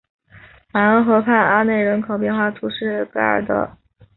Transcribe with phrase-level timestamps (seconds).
[0.73, 3.69] 马恩河畔阿内人口变化图示戈尔德